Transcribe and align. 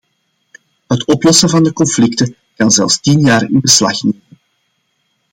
Het 0.87 1.05
oplossen 1.05 1.49
van 1.49 1.63
de 1.63 1.73
conflicten 1.73 2.35
kan 2.55 2.71
zelfs 2.71 2.99
tien 2.99 3.19
jaar 3.19 3.43
in 3.49 3.59
beslag 3.61 4.03
nemen. 4.03 4.21